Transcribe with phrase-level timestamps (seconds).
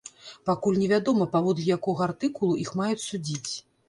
[0.49, 3.51] Пакуль невядома, паводле якога артыкулу іх маюць судзіць.